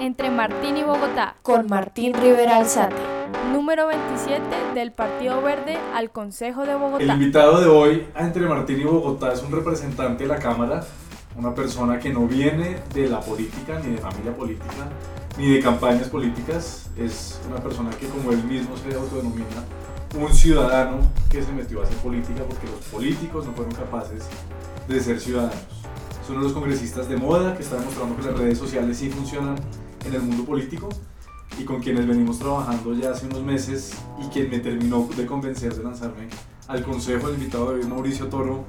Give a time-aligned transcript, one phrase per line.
[0.00, 1.36] entre Martín y Bogotá.
[1.42, 2.96] Con Martín Rivera Alzate.
[3.52, 4.42] Número 27
[4.74, 7.04] del Partido Verde al Consejo de Bogotá.
[7.04, 10.82] El invitado de hoy a Entre Martín y Bogotá es un representante de la Cámara,
[11.36, 14.88] una persona que no viene de la política, ni de familia política,
[15.36, 16.88] ni de campañas políticas.
[16.96, 19.46] Es una persona que, como él mismo se autodenomina,
[20.18, 20.98] un ciudadano
[21.30, 24.24] que se metió a hacer política porque los políticos no fueron capaces
[24.88, 25.58] de ser ciudadanos.
[26.22, 29.10] Es uno de los congresistas de moda que está demostrando que las redes sociales sí
[29.10, 29.56] funcionan
[30.04, 30.88] en el mundo político
[31.58, 35.74] y con quienes venimos trabajando ya hace unos meses y quien me terminó de convencer
[35.74, 36.28] de lanzarme
[36.68, 37.28] al consejo.
[37.28, 38.64] El invitado de hoy Mauricio Toro,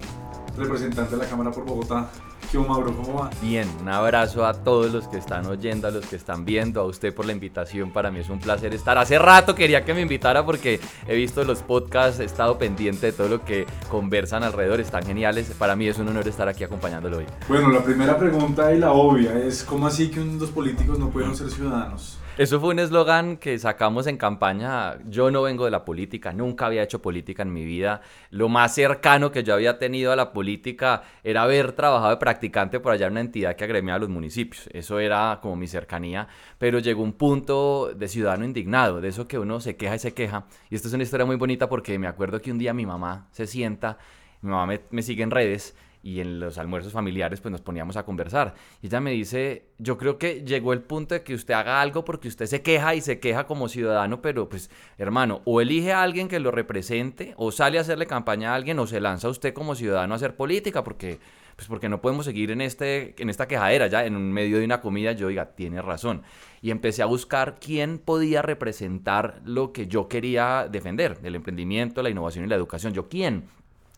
[0.57, 2.09] representante de la Cámara por Bogotá.
[2.51, 2.93] ¿Qué Mauro?
[2.93, 3.29] ¿Cómo va?
[3.41, 6.83] Bien, un abrazo a todos los que están oyendo, a los que están viendo, a
[6.83, 7.91] usted por la invitación.
[7.91, 8.97] Para mí es un placer estar.
[8.97, 13.13] Hace rato quería que me invitara porque he visto los podcasts, he estado pendiente de
[13.13, 15.53] todo lo que conversan alrededor, están geniales.
[15.57, 17.25] Para mí es un honor estar aquí acompañándolo hoy.
[17.47, 21.33] Bueno, la primera pregunta y la obvia es: ¿cómo así que los políticos no pueden
[21.37, 22.17] ser ciudadanos?
[22.37, 24.97] Eso fue un eslogan que sacamos en campaña.
[25.09, 28.01] Yo no vengo de la política, nunca había hecho política en mi vida.
[28.29, 32.79] Lo más cercano que yo había tenido a la política era haber trabajado de practicante
[32.79, 34.69] por allá en una entidad que agremiaba a los municipios.
[34.71, 36.29] Eso era como mi cercanía.
[36.57, 40.13] Pero llegó un punto de ciudadano indignado, de eso que uno se queja y se
[40.13, 40.45] queja.
[40.69, 43.27] Y esto es una historia muy bonita porque me acuerdo que un día mi mamá
[43.31, 43.97] se sienta,
[44.41, 48.03] mi mamá me sigue en redes y en los almuerzos familiares pues nos poníamos a
[48.03, 48.55] conversar.
[48.81, 52.03] Y ella me dice, yo creo que llegó el punto de que usted haga algo
[52.03, 56.03] porque usted se queja y se queja como ciudadano, pero pues hermano, o elige a
[56.03, 59.53] alguien que lo represente, o sale a hacerle campaña a alguien, o se lanza usted
[59.53, 61.19] como ciudadano a hacer política, porque
[61.55, 64.65] pues porque no podemos seguir en, este, en esta quejadera ya, en un medio de
[64.65, 66.23] una comida, yo diga, tiene razón.
[66.59, 72.09] Y empecé a buscar quién podía representar lo que yo quería defender, el emprendimiento, la
[72.09, 72.93] innovación y la educación.
[72.93, 73.45] Yo, ¿quién?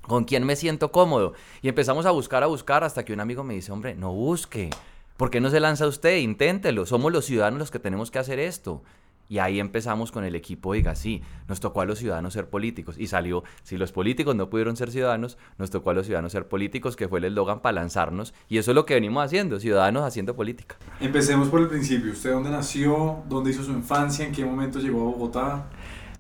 [0.08, 1.34] Con quién me siento cómodo.
[1.62, 4.70] Y empezamos a buscar, a buscar, hasta que un amigo me dice, hombre, no busque.
[5.18, 6.18] ¿Por qué no se lanza usted?
[6.18, 6.86] Inténtelo.
[6.86, 8.84] Somos los ciudadanos los que tenemos que hacer esto.
[9.30, 12.96] Y ahí empezamos con el equipo, diga, sí, nos tocó a los ciudadanos ser políticos.
[13.00, 16.48] Y salió, si los políticos no pudieron ser ciudadanos, nos tocó a los ciudadanos ser
[16.48, 18.34] políticos, que fue el eslogan para lanzarnos.
[18.50, 20.76] Y eso es lo que venimos haciendo, ciudadanos haciendo política.
[21.00, 22.12] Empecemos por el principio.
[22.12, 23.24] ¿Usted dónde nació?
[23.30, 24.26] ¿Dónde hizo su infancia?
[24.26, 25.70] ¿En qué momento llegó a Bogotá?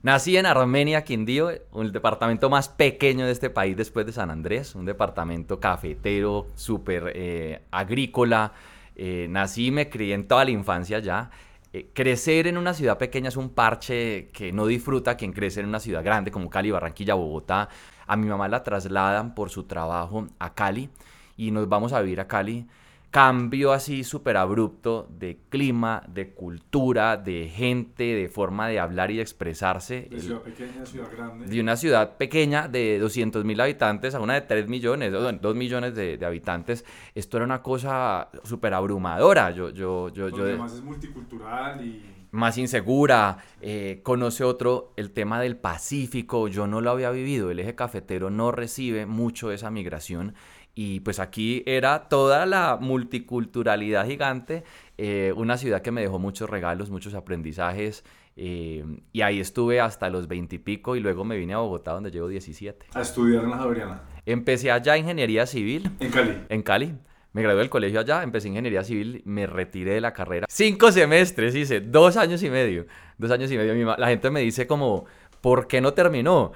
[0.03, 4.75] Nací en Armenia, Quindío, el departamento más pequeño de este país después de San Andrés,
[4.75, 8.51] un departamento cafetero, súper eh, agrícola.
[8.97, 11.31] Eh, nací y me crié en toda la infancia ya.
[11.71, 15.67] Eh, crecer en una ciudad pequeña es un parche que no disfruta quien crece en
[15.67, 17.69] una ciudad grande como Cali, Barranquilla, Bogotá.
[18.05, 20.89] A mi mamá la trasladan por su trabajo a Cali
[21.37, 22.67] y nos vamos a vivir a Cali
[23.13, 29.17] cambio así súper abrupto de clima, de cultura, de gente, de forma de hablar y
[29.17, 30.07] de expresarse.
[30.09, 31.45] De ciudad pequeña a ciudad grande.
[31.45, 35.93] De una ciudad pequeña de 200 mil habitantes a una de 3 millones, 2 millones
[35.93, 36.85] de, habitantes.
[37.13, 39.51] Esto era una cosa súper abrumadora.
[39.51, 42.01] Yo, yo, yo, yo, además es multicultural y
[42.31, 47.59] más insegura, eh, conoce otro, el tema del Pacífico, yo no lo había vivido, el
[47.59, 50.33] eje cafetero no recibe mucho esa migración
[50.75, 54.63] y pues aquí era toda la multiculturalidad gigante,
[54.97, 58.03] eh, una ciudad que me dejó muchos regalos, muchos aprendizajes.
[58.35, 62.27] Eh, y ahí estuve hasta los veintipico y, luego me vine a Bogotá donde llevo
[62.27, 62.87] 17.
[62.95, 64.01] ¿A estudiar en la Javeriana?
[64.25, 65.91] Empecé allá ingeniería civil.
[65.99, 66.37] ¿En Cali?
[66.49, 66.93] En Cali.
[67.33, 70.45] Me gradué del colegio allá, empecé ingeniería civil, me retiré de la carrera.
[70.49, 72.85] Cinco semestres hice, dos años y medio.
[73.17, 73.95] Dos años y medio.
[73.97, 75.05] La gente me dice como,
[75.41, 76.51] ¿por qué no terminó?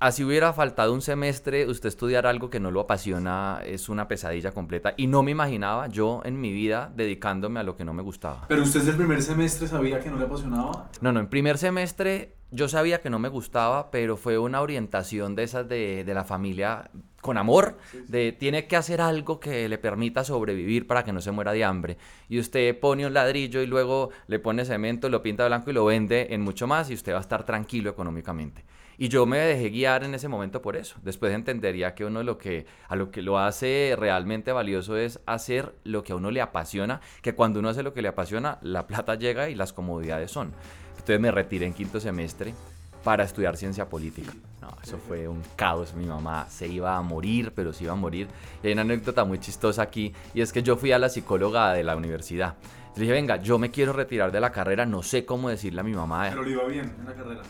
[0.00, 4.52] Así hubiera faltado un semestre, usted estudiar algo que no lo apasiona es una pesadilla
[4.52, 4.94] completa.
[4.96, 8.46] Y no me imaginaba yo en mi vida dedicándome a lo que no me gustaba.
[8.48, 10.90] ¿Pero usted desde el primer semestre sabía que no le apasionaba?
[11.00, 15.34] No, no, en primer semestre yo sabía que no me gustaba, pero fue una orientación
[15.34, 16.90] de esas de, de la familia
[17.22, 21.30] con amor, de tiene que hacer algo que le permita sobrevivir para que no se
[21.30, 21.96] muera de hambre.
[22.28, 25.84] Y usted pone un ladrillo y luego le pone cemento, lo pinta blanco y lo
[25.84, 28.64] vende en mucho más y usted va a estar tranquilo económicamente.
[28.98, 30.96] Y yo me dejé guiar en ese momento por eso.
[31.02, 35.74] Después entendería que uno lo que, a lo que lo hace realmente valioso es hacer
[35.84, 38.86] lo que a uno le apasiona, que cuando uno hace lo que le apasiona, la
[38.86, 40.52] plata llega y las comodidades son.
[40.92, 42.54] Entonces me retiré en quinto semestre
[43.02, 44.32] para estudiar ciencia política.
[44.60, 45.94] No, eso fue un caos.
[45.94, 48.28] Mi mamá se iba a morir, pero se iba a morir.
[48.62, 51.72] Y hay una anécdota muy chistosa aquí, y es que yo fui a la psicóloga
[51.72, 52.54] de la universidad.
[52.94, 55.84] Le dije, venga, yo me quiero retirar de la carrera, no sé cómo decirle a
[55.84, 56.26] mi mamá.
[56.28, 57.42] Pero le iba bien en la carrera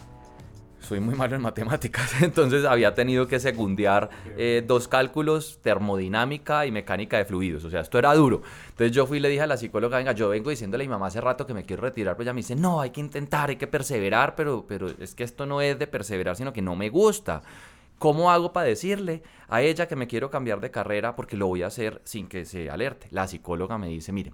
[0.83, 6.73] soy muy malo en matemáticas, entonces había tenido que secundiar eh, dos cálculos, termodinámica y
[6.73, 8.43] mecánica de fluidos, o sea, esto era duro.
[8.71, 10.91] Entonces yo fui y le dije a la psicóloga, venga, yo vengo diciéndole a mi
[10.91, 13.51] mamá hace rato que me quiero retirar, pero ella me dice, no, hay que intentar,
[13.51, 16.77] hay que perseverar, pero, pero es que esto no es de perseverar, sino que no
[16.77, 17.43] me gusta.
[17.99, 21.63] ¿Cómo hago para decirle a ella que me quiero cambiar de carrera porque lo voy
[21.63, 23.07] a hacer sin que se alerte?
[23.13, 24.33] La psicóloga me dice, mire,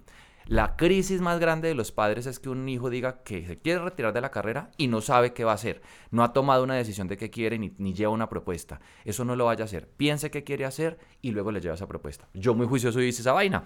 [0.49, 3.83] La crisis más grande de los padres es que un hijo diga que se quiere
[3.83, 5.83] retirar de la carrera y no sabe qué va a hacer.
[6.09, 8.81] No ha tomado una decisión de qué quiere ni, ni lleva una propuesta.
[9.05, 9.87] Eso no lo vaya a hacer.
[9.95, 12.29] Piense qué quiere hacer y luego le lleva esa propuesta.
[12.33, 13.63] Yo muy juicioso hice esa vaina.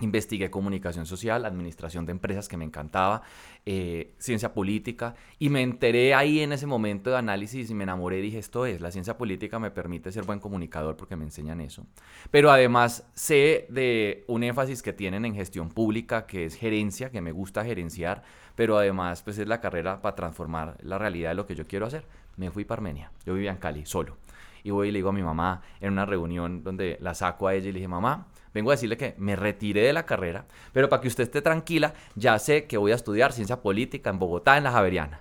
[0.00, 3.22] Investigué comunicación social, administración de empresas que me encantaba,
[3.64, 8.20] eh, ciencia política y me enteré ahí en ese momento de análisis y me enamoré
[8.20, 11.86] dije esto es, la ciencia política me permite ser buen comunicador porque me enseñan eso.
[12.30, 17.22] Pero además sé de un énfasis que tienen en gestión pública que es gerencia, que
[17.22, 18.22] me gusta gerenciar,
[18.54, 21.86] pero además pues es la carrera para transformar la realidad de lo que yo quiero
[21.86, 22.04] hacer.
[22.36, 24.18] Me fui para Armenia, yo vivía en Cali solo
[24.66, 27.54] y voy y le digo a mi mamá en una reunión donde la saco a
[27.54, 30.88] ella y le dije mamá, vengo a decirle que me retiré de la carrera, pero
[30.88, 34.56] para que usted esté tranquila, ya sé que voy a estudiar ciencia política en Bogotá,
[34.56, 35.20] en la Javeriana.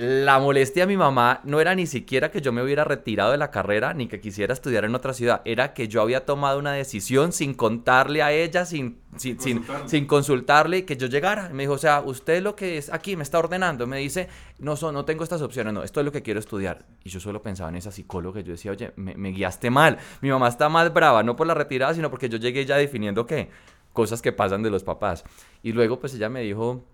[0.00, 3.36] La molestia de mi mamá no era ni siquiera que yo me hubiera retirado de
[3.36, 6.72] la carrera ni que quisiera estudiar en otra ciudad, era que yo había tomado una
[6.72, 9.38] decisión sin contarle a ella, sin, sin,
[9.84, 11.50] sin, consultarle y que yo llegara.
[11.50, 14.74] Me dijo, o sea, usted lo que es aquí me está ordenando, me dice, no,
[14.90, 16.86] no tengo estas opciones, no, esto es lo que quiero estudiar.
[17.04, 20.30] Y yo solo pensaba en esa psicóloga, yo decía, oye, me, me guiaste mal, mi
[20.30, 23.50] mamá está más brava, no por la retirada, sino porque yo llegué ya definiendo qué,
[23.92, 25.24] cosas que pasan de los papás.
[25.62, 26.86] Y luego pues ella me dijo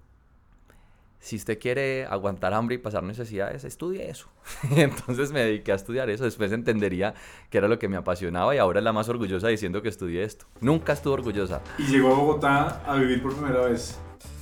[1.20, 4.28] si usted quiere aguantar hambre y pasar necesidades, estudie eso.
[4.76, 6.24] Entonces me dediqué a estudiar eso.
[6.24, 7.14] Después entendería
[7.50, 10.22] que era lo que me apasionaba y ahora es la más orgullosa diciendo que estudié
[10.24, 10.46] esto.
[10.60, 11.62] Nunca estuvo orgullosa.
[11.78, 13.98] ¿Y llegó a Bogotá a vivir por primera vez?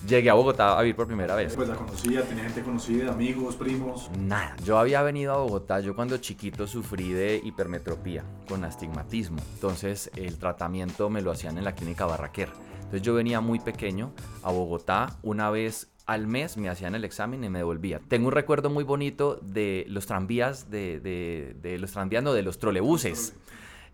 [0.06, 1.56] Llegué a Bogotá a vivir por primera vez.
[1.56, 4.10] Pues la conocía, tenía gente conocida, amigos, primos.
[4.18, 9.38] Nada, yo había venido a Bogotá, yo cuando chiquito sufrí de hipermetropía con astigmatismo.
[9.54, 12.50] Entonces el tratamiento me lo hacían en la clínica Barraquer.
[12.74, 14.12] Entonces yo venía muy pequeño
[14.42, 18.00] a Bogotá una vez al mes me hacían el examen y me devolvía.
[18.08, 22.58] Tengo un recuerdo muy bonito de los tranvías, de, de, los tranvías, no, de los
[22.58, 23.34] trolebuses.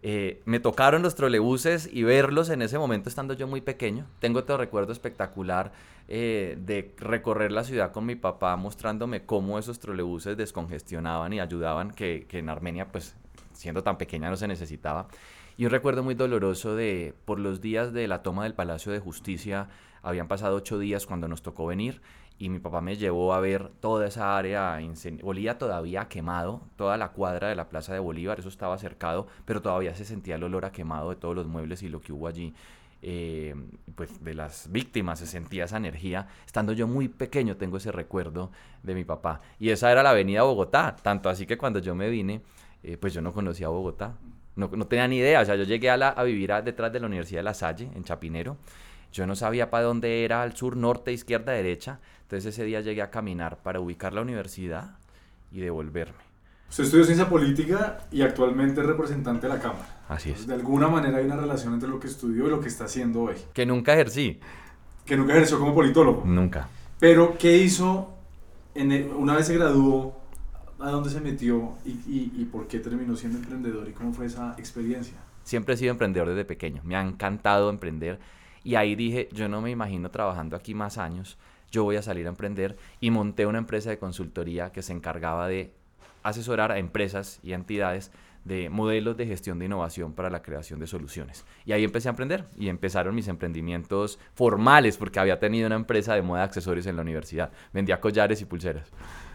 [0.02, 4.06] Eh, me tocaron los trolebuses y verlos en ese momento estando yo muy pequeño.
[4.18, 5.72] Tengo otro recuerdo espectacular
[6.08, 11.92] eh, de recorrer la ciudad con mi papá mostrándome cómo esos trolebuses descongestionaban y ayudaban,
[11.92, 13.14] que, que en Armenia, pues
[13.52, 15.06] siendo tan pequeña no se necesitaba.
[15.60, 18.98] Y un recuerdo muy doloroso de por los días de la toma del Palacio de
[18.98, 19.68] Justicia
[20.00, 22.00] habían pasado ocho días cuando nos tocó venir
[22.38, 24.80] y mi papá me llevó a ver toda esa área,
[25.22, 29.60] Bolívar todavía quemado, toda la cuadra de la Plaza de Bolívar, eso estaba cercado, pero
[29.60, 32.26] todavía se sentía el olor a quemado de todos los muebles y lo que hubo
[32.26, 32.54] allí.
[33.02, 33.54] Eh,
[33.94, 36.26] pues de las víctimas se sentía esa energía.
[36.46, 38.50] Estando yo muy pequeño tengo ese recuerdo
[38.82, 39.42] de mi papá.
[39.58, 42.40] Y esa era la avenida Bogotá, tanto así que cuando yo me vine,
[42.82, 44.14] eh, pues yo no conocía Bogotá.
[44.56, 47.00] No, no, tenía ni idea, o sea, yo llegué a, la, a vivir detrás de
[47.00, 48.56] la Universidad de La Salle, en Chapinero,
[49.12, 51.98] yo no sabía para dónde era, al sur, norte, izquierda, derecha.
[52.22, 54.98] Entonces ese día llegué a caminar para ubicar la universidad
[55.50, 56.30] y devolverme.
[56.68, 60.02] Usted estudió ciencia política y actualmente es representante de la Cámara.
[60.08, 60.46] Así es.
[60.46, 63.22] De alguna manera hay una relación entre lo que estudió y lo que está haciendo
[63.22, 63.34] hoy.
[63.52, 64.38] Que nunca ejercí.
[65.04, 66.22] Que nunca ejerció como politólogo.
[66.24, 66.68] Nunca.
[67.00, 68.14] Pero, ¿qué hizo
[68.76, 70.19] en una vez se graduó?
[70.80, 75.18] ¿A dónde se metió y, por qué terminó siendo emprendedor y cómo fue esa experiencia?
[75.42, 76.80] Siempre he sido emprendedor desde pequeño.
[76.84, 78.18] Me ha encantado emprender
[78.64, 81.38] y ahí dije, yo no me imagino trabajando aquí más años,
[81.70, 85.48] yo voy a salir a emprender y monté una empresa de consultoría que se encargaba
[85.48, 85.74] de
[86.22, 88.10] asesorar a empresas y entidades
[88.44, 91.44] de modelos de gestión de innovación para la creación de soluciones.
[91.66, 96.14] Y ahí empecé a emprender y empezaron mis emprendimientos formales porque había tenido una empresa
[96.14, 97.50] de moda de accesorios en la universidad.
[97.72, 98.90] Vendía collares y pulseras.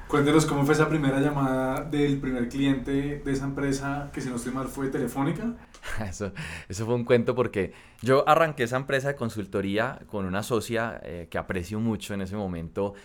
[0.07, 4.35] Cuéntenos cómo fue esa primera llamada del primer cliente de esa empresa, que si no
[4.35, 5.55] estoy mal fue Telefónica.
[6.07, 6.31] Eso,
[6.67, 11.27] eso fue un cuento porque yo arranqué esa empresa de consultoría con una socia eh,
[11.29, 12.95] que aprecio mucho en ese momento.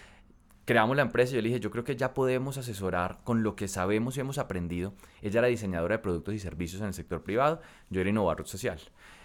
[0.64, 3.54] Creamos la empresa y yo le dije, yo creo que ya podemos asesorar con lo
[3.54, 4.94] que sabemos y hemos aprendido.
[5.20, 8.80] Ella era diseñadora de productos y servicios en el sector privado, yo era innovador social.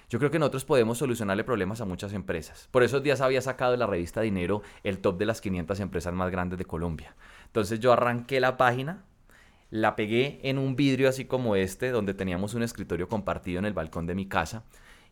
[0.10, 2.68] Yo creo que nosotros podemos solucionarle problemas a muchas empresas.
[2.72, 6.14] Por esos días había sacado de la revista Dinero el top de las 500 empresas
[6.14, 7.16] más grandes de Colombia.
[7.56, 9.06] Entonces yo arranqué la página,
[9.70, 13.72] la pegué en un vidrio así como este, donde teníamos un escritorio compartido en el
[13.72, 14.66] balcón de mi casa,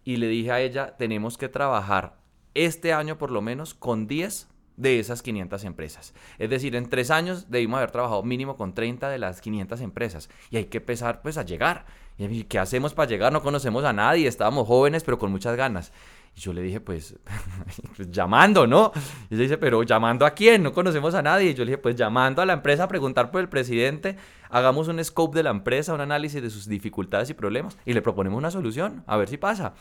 [0.03, 2.17] y le dije a ella, tenemos que trabajar
[2.53, 6.13] este año por lo menos con 10 de esas 500 empresas.
[6.37, 10.29] Es decir, en tres años debimos haber trabajado mínimo con 30 de las 500 empresas
[10.49, 11.85] y hay que empezar pues a llegar.
[12.17, 13.31] ¿Y qué hacemos para llegar?
[13.31, 15.93] No conocemos a nadie, estábamos jóvenes pero con muchas ganas.
[16.35, 17.15] Y yo le dije, pues,
[17.95, 18.91] pues, llamando, ¿no?
[19.29, 20.63] Y ella dice, pero llamando a quién?
[20.63, 21.51] No conocemos a nadie.
[21.51, 24.17] Y yo le dije, pues llamando a la empresa a preguntar por el presidente,
[24.49, 28.01] hagamos un scope de la empresa, un análisis de sus dificultades y problemas y le
[28.01, 29.73] proponemos una solución, a ver si pasa.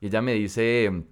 [0.00, 1.04] Y ella me dice,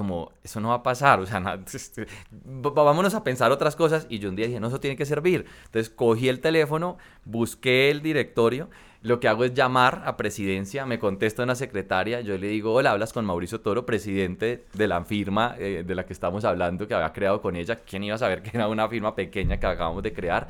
[0.00, 4.06] como, eso no va a pasar, o sea, este, vámonos a pensar otras cosas.
[4.08, 5.46] Y yo un día dije, no, eso tiene que servir.
[5.66, 8.68] Entonces cogí el teléfono, busqué el directorio
[9.02, 12.90] lo que hago es llamar a presidencia, me contesta una secretaria, yo le digo, hola,
[12.90, 16.92] hablas con Mauricio Toro, presidente de la firma eh, de la que estamos hablando, que
[16.92, 17.76] había creado con ella.
[17.76, 20.48] ¿Quién iba a saber que era una firma pequeña que acabamos de crear?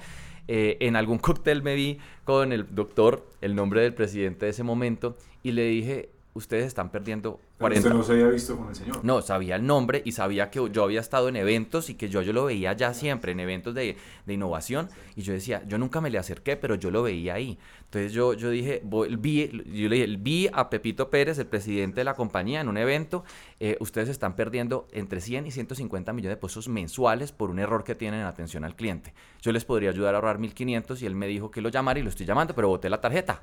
[0.49, 4.65] Eh, en algún cóctel me vi con el doctor, el nombre del presidente de ese
[4.65, 7.89] momento, y le dije, ustedes están perdiendo 40.
[7.89, 9.05] Usted no se había visto con el señor.
[9.05, 12.23] No, sabía el nombre y sabía que yo había estado en eventos y que yo,
[12.23, 14.89] yo lo veía ya siempre, en eventos de, de innovación.
[15.15, 17.59] Y yo decía, yo nunca me le acerqué, pero yo lo veía ahí.
[17.85, 18.83] Entonces yo, yo dije,
[19.19, 22.79] vi, yo le dije, vi a Pepito Pérez, el presidente de la compañía, en un
[22.79, 23.25] evento.
[23.59, 27.85] Eh, ustedes están perdiendo entre 100 y 150 millones de pesos mensuales por un error
[27.85, 29.13] que tienen en atención al cliente.
[29.43, 32.03] Yo les podría ayudar a ahorrar 1.500 y él me dijo que lo llamara y
[32.03, 33.43] lo estoy llamando, pero boté la tarjeta.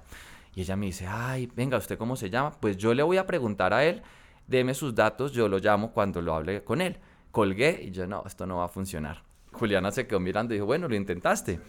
[0.58, 2.52] Y ella me dice, ay, venga, ¿usted cómo se llama?
[2.60, 4.02] Pues yo le voy a preguntar a él,
[4.48, 6.98] deme sus datos, yo lo llamo cuando lo hable con él.
[7.32, 9.22] Colgué y yo, no, esto no va a funcionar.
[9.52, 11.60] Juliana se quedó mirando y dijo, bueno, lo intentaste.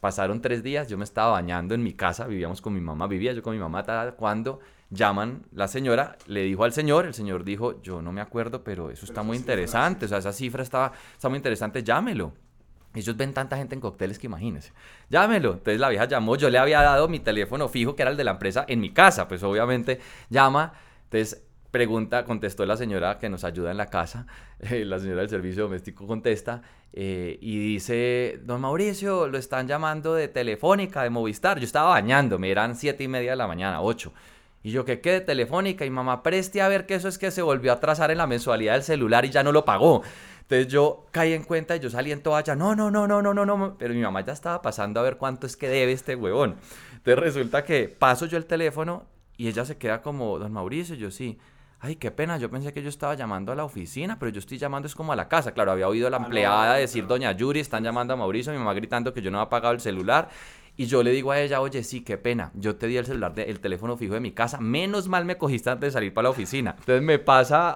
[0.00, 3.32] Pasaron tres días, yo me estaba bañando en mi casa, vivíamos con mi mamá, vivía
[3.32, 3.84] yo con mi mamá,
[4.16, 8.64] cuando llaman la señora, le dijo al señor, el señor dijo, yo no me acuerdo,
[8.64, 12.32] pero eso está muy interesante, o sea, esa cifra está, está muy interesante, llámelo.
[12.94, 14.72] Ellos ven tanta gente en cócteles que imagínense.
[15.08, 15.52] Llámelo.
[15.52, 18.24] Entonces la vieja llamó, yo le había dado mi teléfono fijo, que era el de
[18.24, 19.28] la empresa, en mi casa.
[19.28, 20.72] Pues obviamente llama.
[21.04, 24.26] Entonces pregunta, contestó la señora que nos ayuda en la casa,
[24.60, 26.62] eh, la señora del servicio doméstico contesta
[26.92, 31.58] eh, y dice, don Mauricio, lo están llamando de Telefónica, de Movistar.
[31.58, 34.12] Yo estaba bañándome, eran siete y media de la mañana, ocho.
[34.62, 35.86] Y yo, ¿qué qué de Telefónica?
[35.86, 38.26] Y mamá, preste a ver que eso es que se volvió a atrasar en la
[38.26, 40.02] mensualidad del celular y ya no lo pagó.
[40.42, 43.32] Entonces yo caí en cuenta y yo salí en toalla, no, no, no, no, no,
[43.32, 46.16] no, no, pero mi mamá ya estaba pasando a ver cuánto es que debe este
[46.16, 46.56] huevón.
[46.92, 49.04] Entonces resulta que paso yo el teléfono
[49.36, 51.38] y ella se queda como, don Mauricio, yo sí.
[51.82, 54.58] Ay, qué pena, yo pensé que yo estaba llamando a la oficina, pero yo estoy
[54.58, 55.52] llamando es como a la casa.
[55.52, 58.74] Claro, había oído a la empleada decir, doña Yuri, están llamando a Mauricio, mi mamá
[58.74, 60.28] gritando que yo no había pagado el celular.
[60.76, 63.32] Y yo le digo a ella, oye, sí, qué pena, yo te di el celular,
[63.36, 66.30] el teléfono fijo de mi casa, menos mal me cogiste antes de salir para la
[66.30, 66.74] oficina.
[66.78, 67.70] Entonces me pasa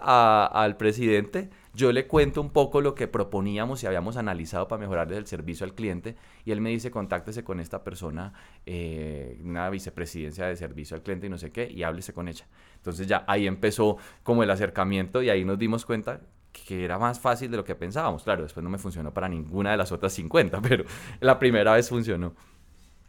[0.46, 5.12] al presidente yo le cuento un poco lo que proponíamos y habíamos analizado para mejorar
[5.12, 8.32] el servicio al cliente y él me dice, contáctese con esta persona,
[8.64, 12.46] eh, una vicepresidencia de servicio al cliente y no sé qué, y háblese con ella.
[12.76, 16.20] Entonces ya ahí empezó como el acercamiento y ahí nos dimos cuenta
[16.52, 18.22] que era más fácil de lo que pensábamos.
[18.22, 20.84] Claro, después no me funcionó para ninguna de las otras 50, pero
[21.20, 22.34] la primera vez funcionó.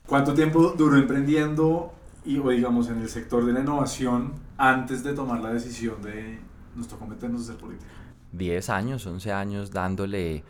[0.07, 1.93] ¿Cuánto tiempo duró emprendiendo
[2.25, 6.39] y, o digamos, en el sector de la innovación antes de tomar la decisión de
[6.75, 8.04] nos tocó a hacer política?
[8.37, 10.43] 10 años, 11 años dándole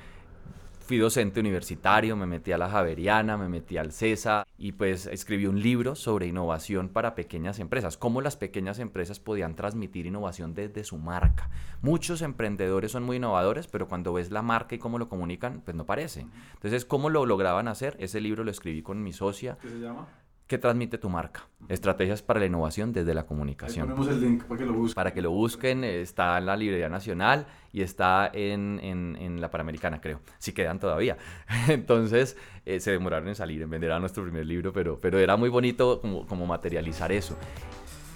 [0.86, 5.48] fui docente universitario, me metí a la Javeriana, me metí al CESA y pues escribí
[5.48, 10.84] un libro sobre innovación para pequeñas empresas, cómo las pequeñas empresas podían transmitir innovación desde
[10.84, 11.50] su marca.
[11.82, 15.76] Muchos emprendedores son muy innovadores, pero cuando ves la marca y cómo lo comunican, pues
[15.76, 16.28] no parece.
[16.54, 17.96] Entonces, ¿cómo lo lograban hacer?
[18.00, 19.58] Ese libro lo escribí con mi socia.
[19.64, 20.08] ¿Qué se llama?
[20.48, 21.48] ¿Qué transmite tu marca?
[21.70, 23.88] Estrategias para la innovación desde la comunicación.
[23.88, 24.94] ponemos el link para que lo busquen.
[24.94, 30.00] Para que lo busquen, está en la Librería Nacional y está en, en, la Panamericana,
[30.00, 30.22] creo.
[30.38, 31.18] Si quedan todavía.
[31.68, 35.36] Entonces, eh, se demoraron en salir, en vender a nuestro primer libro, pero, pero era
[35.36, 37.36] muy bonito como, como materializar eso.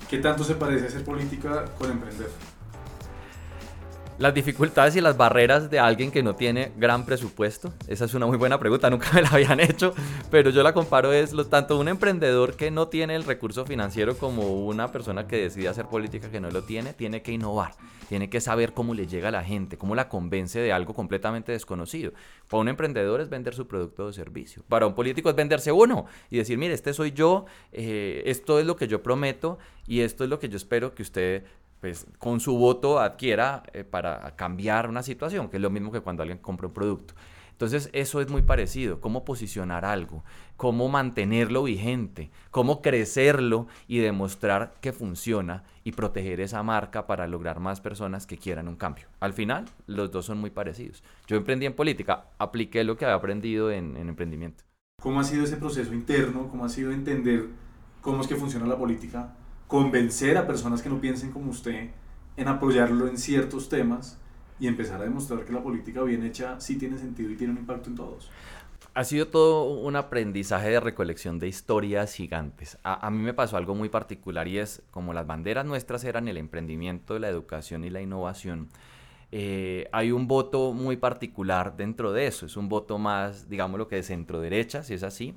[0.07, 2.27] ¿Qué tanto se parece hacer política con emprender?
[4.19, 7.71] Las dificultades y las barreras de alguien que no tiene gran presupuesto.
[7.87, 9.93] Esa es una muy buena pregunta, nunca me la habían hecho,
[10.29, 14.17] pero yo la comparo es lo, tanto un emprendedor que no tiene el recurso financiero
[14.17, 17.75] como una persona que decide hacer política que no lo tiene, tiene que innovar,
[18.09, 21.53] tiene que saber cómo le llega a la gente, cómo la convence de algo completamente
[21.53, 22.11] desconocido.
[22.49, 26.07] Para un emprendedor es vender su producto o servicio, para un político es venderse uno
[26.29, 30.25] y decir, mire, este soy yo, eh, esto es lo que yo prometo y esto
[30.25, 31.45] es lo que yo espero que usted
[31.79, 36.01] pues con su voto adquiera eh, para cambiar una situación, que es lo mismo que
[36.01, 37.13] cuando alguien compra un producto.
[37.59, 40.23] Entonces eso es muy parecido, cómo posicionar algo,
[40.55, 47.59] cómo mantenerlo vigente, cómo crecerlo y demostrar que funciona y proteger esa marca para lograr
[47.59, 49.07] más personas que quieran un cambio.
[49.19, 51.03] Al final, los dos son muy parecidos.
[51.27, 54.63] Yo emprendí en política, apliqué lo que había aprendido en, en emprendimiento.
[55.01, 56.47] ¿Cómo ha sido ese proceso interno?
[56.47, 57.47] ¿Cómo ha sido entender
[58.01, 59.35] cómo es que funciona la política
[59.69, 61.91] convencer a personas que no piensen como usted
[62.35, 64.17] en apoyarlo en ciertos temas
[64.59, 67.59] y empezar a demostrar que la política bien hecha sí tiene sentido y tiene un
[67.59, 68.31] impacto en todos.
[68.95, 72.79] Ha sido todo un aprendizaje de recolección de historias gigantes.
[72.83, 76.37] A, mí me pasó algo muy particular y es como las banderas nuestras eran el
[76.37, 78.69] emprendimiento, la educación y la innovación.
[79.31, 82.47] Eh, hay un voto muy particular dentro de eso.
[82.47, 85.35] Es un voto más, digamos que de centro derecha, si es así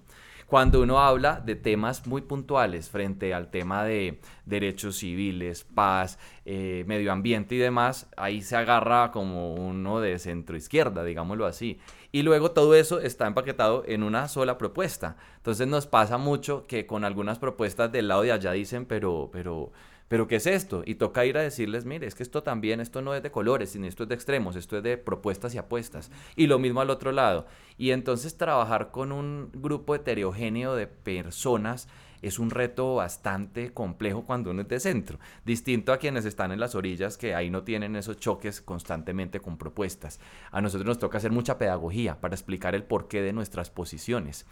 [0.53, 6.85] cuando uno habla de temas muy puntuales frente al tema de derechos civiles, paz, eh,
[6.87, 11.79] medio ambiente y demás, ahí se agarra como uno de centro izquierda, digámoslo así.
[12.11, 15.17] Y luego todo eso está empaquetado en una sola propuesta.
[15.39, 19.73] Entonces nos pasa mucho que con algunas propuestas del lado de allá dicen, pero, pero,
[20.13, 20.83] pero ¿qué es esto?
[20.85, 23.71] Y toca ir a decirles, mire, es que esto también, esto no es de colores,
[23.71, 26.11] sino esto es de extremos, esto es de propuestas y apuestas.
[26.37, 27.47] Y lo mismo al otro lado.
[27.79, 31.89] Y entonces trabajar con un grupo heterogéneo de personas
[32.21, 36.61] es un reto bastante complejo cuando uno es de centro, distinto a quienes están en
[36.61, 40.21] las orillas que ahí no tienen esos choques constantemente con propuestas.
[40.51, 44.45] A nosotros nos toca hacer mucha pedagogía para explicar el porqué de nuestras posiciones.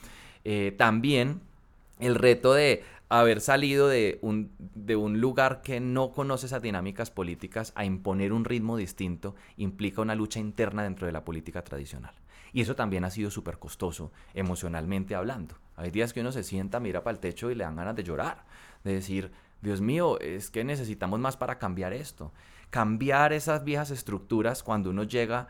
[0.43, 1.43] Eh, también
[2.01, 7.85] el reto de haber salido de un, lugar que no conoce esas dinámicas políticas a
[7.85, 12.15] imponer un ritmo distinto implica una lucha interna dentro de la política tradicional.
[12.53, 15.57] Y eso también ha sido súper costoso emocionalmente hablando.
[15.77, 18.05] Hay días que uno se sienta, mira para el techo y le dan ganas de
[18.05, 18.45] llorar,
[18.85, 22.33] de decir, Dios mío, es que necesitamos más para cambiar esto.
[22.71, 25.49] Cambiar esas viejas estructuras cuando uno llega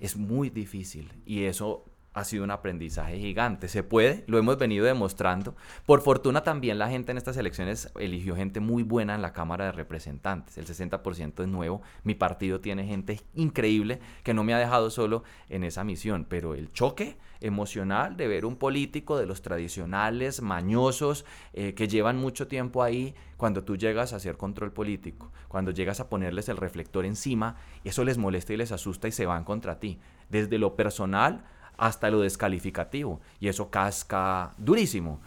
[0.00, 1.84] es muy difícil y eso
[2.14, 3.68] ha sido un aprendizaje gigante.
[3.68, 5.54] Se puede, lo hemos venido demostrando.
[5.84, 9.66] Por fortuna también la gente en estas elecciones eligió gente muy buena en la Cámara
[9.66, 10.56] de Representantes.
[10.56, 11.82] El 60% es nuevo.
[12.04, 16.24] Mi partido tiene gente increíble que no me ha dejado solo en esa misión.
[16.28, 22.16] Pero el choque emocional de ver un político de los tradicionales, mañosos, eh, que llevan
[22.16, 26.56] mucho tiempo ahí, cuando tú llegas a hacer control político, cuando llegas a ponerles el
[26.56, 29.98] reflector encima, eso les molesta y les asusta y se van contra ti.
[30.30, 31.44] Desde lo personal
[31.76, 33.20] hasta lo descalificativo.
[33.40, 35.20] Y eso casca durísimo.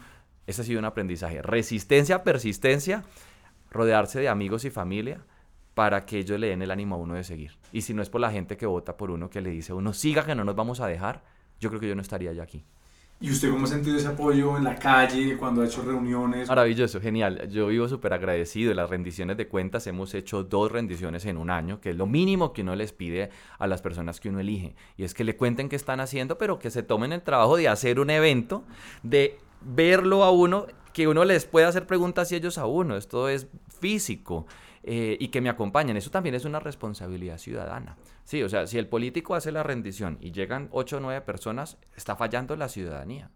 [0.46, 1.42] Ese ha sido un aprendizaje.
[1.42, 3.04] Resistencia, persistencia,
[3.70, 5.22] rodearse de amigos y familia
[5.74, 7.58] para que ellos le den el ánimo a uno de seguir.
[7.72, 9.76] Y si no es por la gente que vota por uno, que le dice a
[9.76, 11.24] uno, siga que no nos vamos a dejar,
[11.60, 12.66] yo creo que yo no estaría ya aquí.
[13.20, 16.48] ¿Y usted cómo ha sentido ese apoyo en la calle, cuando ha hecho reuniones?
[16.48, 17.50] Maravilloso, genial.
[17.50, 18.76] Yo vivo súper agradecido.
[18.76, 22.54] Las rendiciones de cuentas hemos hecho dos rendiciones en un año, que es lo mínimo
[22.54, 24.76] que uno les pide a las personas que uno elige.
[24.98, 27.68] Y es que le cuenten qué están haciendo, pero que se tomen el trabajo de
[27.70, 28.64] hacer un evento,
[29.02, 32.98] de verlo a uno, que uno les pueda hacer preguntas y ellos a uno.
[32.98, 33.48] Esto es
[33.80, 34.46] físico.
[34.90, 35.98] Eh, y que me acompañen.
[35.98, 37.98] Eso también es una responsabilidad ciudadana.
[38.24, 41.78] Sí, o sea, si el político hace la rendición y llegan 8 o 9 personas,
[41.98, 43.30] está fallando la ciudadanía.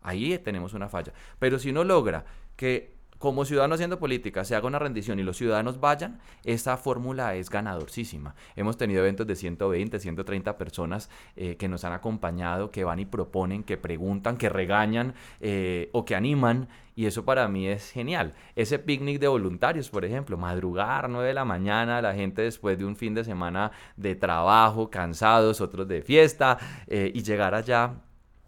[0.00, 1.12] Ahí tenemos una falla.
[1.38, 2.24] Pero si uno logra
[2.56, 7.34] que como ciudadano haciendo política se haga una rendición y los ciudadanos vayan, esa fórmula
[7.34, 8.34] es ganadorísima.
[8.56, 13.06] Hemos tenido eventos de 120, 130 personas eh, que nos han acompañado, que van y
[13.06, 16.68] proponen, que preguntan, que regañan eh, o que animan.
[16.94, 18.34] Y eso para mí es genial.
[18.54, 22.86] Ese picnic de voluntarios, por ejemplo, madrugar 9 de la mañana, la gente después de
[22.86, 28.00] un fin de semana de trabajo, cansados, otros de fiesta, eh, y llegar allá,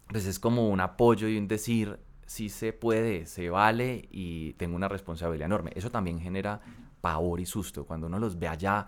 [0.07, 4.75] pues es como un apoyo y un decir, sí se puede, se vale y tengo
[4.75, 5.71] una responsabilidad enorme.
[5.73, 6.61] Eso también genera
[7.01, 7.85] pavor y susto.
[7.85, 8.85] Cuando uno los ve allá,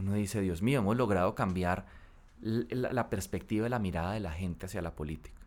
[0.00, 1.86] uno dice, Dios mío, hemos logrado cambiar
[2.40, 5.40] la, perspectiva y la mirada de la gente hacia la política.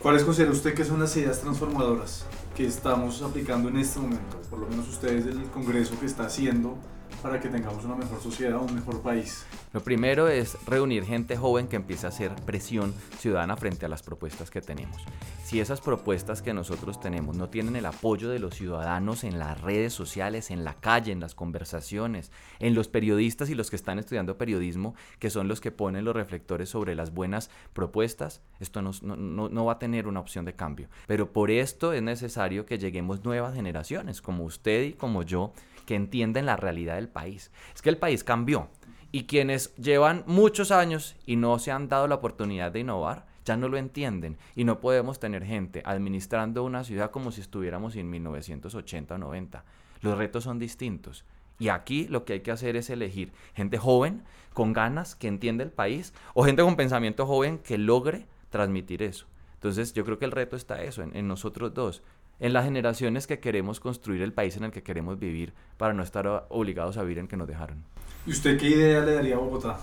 [0.00, 4.42] ¿Cuáles considera usted que son las ideas transformadoras que estamos aplicando en este momento?
[4.50, 6.76] Por lo menos ustedes del Congreso que está haciendo
[7.22, 9.46] para que tengamos una mejor sociedad, un mejor país?
[9.72, 14.02] Lo primero es reunir gente joven que empiece a hacer presión ciudadana frente a las
[14.02, 14.96] propuestas que tenemos.
[15.44, 19.60] Si esas propuestas que nosotros tenemos no tienen el apoyo de los ciudadanos en las
[19.60, 23.98] redes sociales, en la calle, en las conversaciones, en los periodistas y los que están
[23.98, 28.92] estudiando periodismo, que son los que ponen los reflectores sobre las buenas propuestas, esto no,
[29.02, 30.88] no, no va a tener una opción de cambio.
[31.06, 35.52] Pero por esto es necesario que lleguemos nuevas generaciones, como usted y como yo,
[35.84, 37.50] que entienden la realidad del país.
[37.74, 38.68] Es que el país cambió
[39.10, 43.56] y quienes llevan muchos años y no se han dado la oportunidad de innovar, ya
[43.56, 48.08] no lo entienden y no podemos tener gente administrando una ciudad como si estuviéramos en
[48.08, 49.64] 1980 o 90.
[50.00, 51.24] Los retos son distintos.
[51.58, 55.64] Y aquí lo que hay que hacer es elegir gente joven, con ganas, que entiende
[55.64, 59.26] el país, o gente con pensamiento joven que logre transmitir eso.
[59.54, 62.02] Entonces yo creo que el reto está eso, en, en nosotros dos
[62.42, 66.02] en las generaciones que queremos construir el país en el que queremos vivir para no
[66.02, 67.84] estar obligados a vivir en que nos dejaron.
[68.26, 69.78] ¿Y usted qué idea le daría a Bogotá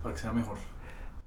[0.00, 0.56] para que sea mejor?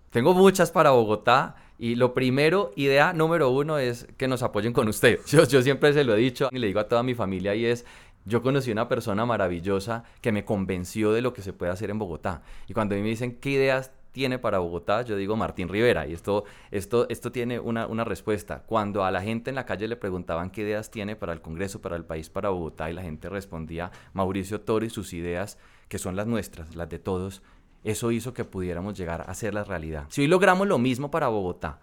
[0.09, 4.87] Tengo muchas para Bogotá y lo primero, idea número uno es que nos apoyen con
[4.87, 5.19] usted.
[5.27, 7.65] Yo, yo siempre se lo he dicho y le digo a toda mi familia y
[7.65, 7.85] es,
[8.23, 11.99] yo conocí una persona maravillosa que me convenció de lo que se puede hacer en
[11.99, 12.41] Bogotá.
[12.69, 15.01] Y cuando a mí me dicen, ¿qué ideas tiene para Bogotá?
[15.01, 16.07] Yo digo Martín Rivera.
[16.07, 18.63] Y esto, esto, esto tiene una, una, respuesta.
[18.65, 21.81] Cuando a la gente en la calle le preguntaban qué ideas tiene para el Congreso,
[21.81, 26.15] para el país, para Bogotá, y la gente respondía Mauricio Toro sus ideas, que son
[26.15, 27.41] las nuestras, las de todos,
[27.83, 30.05] eso hizo que pudiéramos llegar a hacer la realidad.
[30.09, 31.79] Si hoy logramos lo mismo para Bogotá,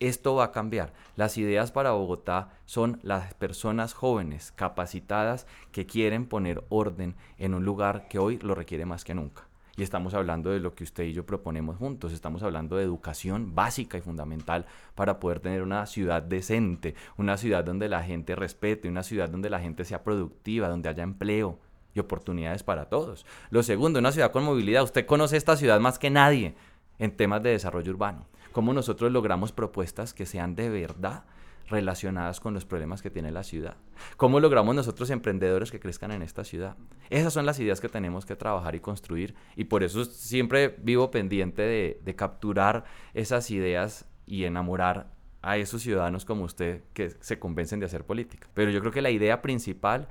[0.00, 0.92] Esto va a cambiar.
[1.16, 7.64] Las ideas para Bogotá son las personas jóvenes, capacitadas, que quieren poner orden en un
[7.64, 9.47] lugar que hoy lo requiere más que nunca.
[9.78, 12.12] Y estamos hablando de lo que usted y yo proponemos juntos.
[12.12, 17.62] Estamos hablando de educación básica y fundamental para poder tener una ciudad decente, una ciudad
[17.62, 21.60] donde la gente respete, una ciudad donde la gente sea productiva, donde haya empleo
[21.94, 23.24] y oportunidades para todos.
[23.50, 24.82] Lo segundo, una ciudad con movilidad.
[24.82, 26.56] Usted conoce esta ciudad más que nadie
[26.98, 28.26] en temas de desarrollo urbano
[28.58, 31.22] cómo nosotros logramos propuestas que sean de verdad
[31.68, 33.76] relacionadas con los problemas que tiene la ciudad.
[34.16, 36.76] ¿Cómo logramos nosotros emprendedores que crezcan en esta ciudad?
[37.10, 41.10] Esas son las ideas que tenemos que trabajar y construir y por eso siempre vivo
[41.10, 47.80] pendiente de, capturar esas ideas y enamorar a esos ciudadanos como usted que se convencen
[47.80, 48.48] de hacer política.
[48.54, 50.08] Pero yo creo que la idea principal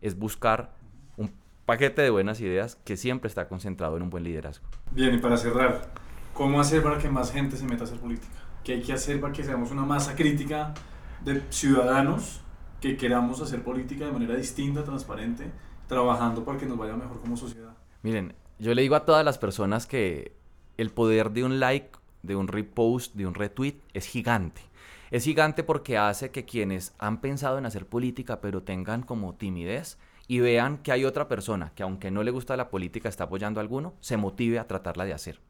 [0.00, 0.74] es buscar
[1.16, 1.32] un
[1.66, 4.66] paquete de buenas ideas que siempre está concentrado en un buen liderazgo.
[4.92, 5.90] Bien, y para cerrar,
[6.40, 8.38] ¿Cómo hacer para que más gente se meta a hacer política?
[8.64, 10.72] ¿Qué hay que hacer para que seamos una masa crítica
[11.24, 12.40] de ciudadanos
[12.80, 15.50] que queramos hacer política de manera distinta, transparente,
[15.86, 17.76] trabajando para que nos vaya mejor como sociedad?
[18.02, 20.36] Miren, yo le digo a todas las personas que
[20.76, 21.90] el poder de un like,
[22.22, 24.62] de un repost, de un retweet es gigante.
[25.10, 29.98] Es gigante porque hace que quienes han pensado en hacer política pero tengan como timidez
[30.28, 33.58] y vean que hay otra persona que aunque no le gusta la política está apoyando
[33.58, 35.40] a alguno, se motive a tratarla de hacer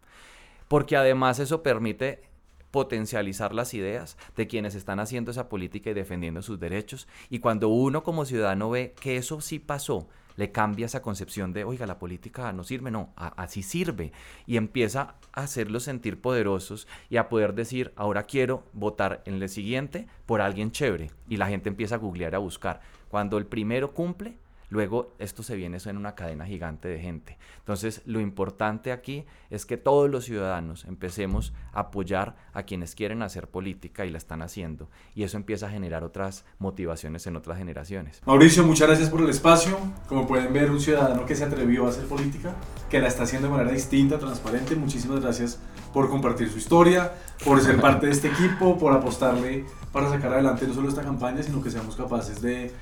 [0.70, 2.22] porque además eso permite
[2.70, 7.08] potencializar las ideas de quienes están haciendo esa política y defendiendo sus derechos.
[7.28, 11.64] Y cuando uno como ciudadano ve que eso sí pasó, le cambia esa concepción de,
[11.64, 14.12] oiga, la política no sirve, no, así sirve.
[14.46, 19.48] Y empieza a hacerlos sentir poderosos y a poder decir, ahora quiero votar en el
[19.48, 21.10] siguiente por alguien chévere.
[21.28, 22.80] Y la gente empieza a googlear, a buscar.
[23.08, 24.38] Cuando el primero cumple,
[24.70, 27.38] Luego esto se viene en una cadena gigante de gente.
[27.58, 33.22] Entonces lo importante aquí es que todos los ciudadanos empecemos a apoyar a quienes quieren
[33.22, 34.88] hacer política y la están haciendo.
[35.14, 38.22] Y eso empieza a generar otras motivaciones en otras generaciones.
[38.24, 39.76] Mauricio, muchas gracias por el espacio.
[40.08, 42.54] Como pueden ver, un ciudadano que se atrevió a hacer política,
[42.88, 44.76] que la está haciendo de manera distinta, transparente.
[44.76, 45.58] Muchísimas gracias
[45.92, 47.12] por compartir su historia,
[47.44, 51.42] por ser parte de este equipo, por apostarle para sacar adelante no solo esta campaña,
[51.42, 52.72] sino que seamos capaces de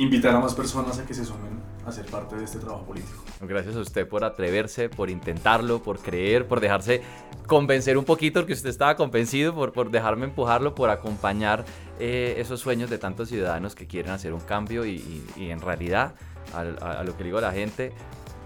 [0.00, 3.22] invitar a más personas a que se sumen a ser parte de este trabajo político.
[3.42, 7.02] Gracias a usted por atreverse, por intentarlo, por creer, por dejarse
[7.46, 11.66] convencer un poquito, que usted estaba convencido, por, por dejarme empujarlo, por acompañar
[11.98, 16.14] eh, esos sueños de tantos ciudadanos que quieren hacer un cambio y, en realidad,
[16.54, 17.92] a, a, lo que digo a la gente,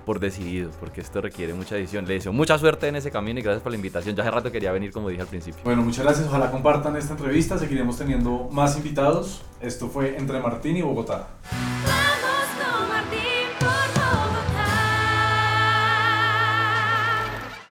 [0.04, 2.06] por decidido, porque esto requiere mucha decisión.
[2.06, 4.14] Le deseo mucha suerte en ese camino y gracias por la invitación.
[4.14, 5.60] Ya hace rato quería venir, como dije al principio.
[5.64, 6.26] Bueno, muchas gracias.
[6.28, 7.58] Ojalá compartan esta entrevista.
[7.58, 9.42] Seguiremos teniendo más invitados.
[9.60, 11.28] Esto fue Entre Martín y Bogotá.
[11.50, 13.33] Vamos con Martín.